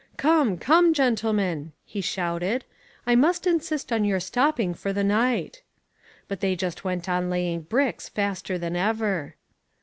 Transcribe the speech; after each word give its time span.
"Come, 0.17 0.57
come, 0.57 0.95
gentlemen," 0.95 1.73
he 1.85 2.01
shouted, 2.01 2.65
"I 3.05 3.13
must 3.13 3.45
insist 3.45 3.93
on 3.93 4.03
your 4.03 4.19
stopping 4.19 4.73
for 4.73 4.91
the 4.91 5.03
night." 5.03 5.61
But 6.27 6.39
they 6.39 6.55
just 6.55 6.83
went 6.83 7.07
on 7.07 7.29
laying 7.29 7.61
bricks 7.61 8.09
faster 8.09 8.57
than 8.57 8.75
ever. 8.75 9.35